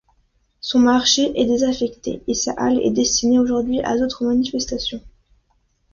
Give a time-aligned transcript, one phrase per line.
[0.61, 5.03] Son marché est désaffecté et sa halle est destinée aujourd'hui à des d'autres manifestations.